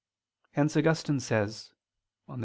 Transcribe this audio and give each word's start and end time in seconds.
Hence 0.53 0.75
Augustine 0.75 1.19
says 1.19 1.73
(De 2.27 2.33
Civ. 2.33 2.39